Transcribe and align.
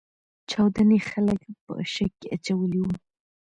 چاودنې 0.49 0.99
خلګ 1.09 1.41
په 1.63 1.73
شک 1.93 2.11
کې 2.19 2.27
اچولي 2.35 2.79
وو. 2.81 2.91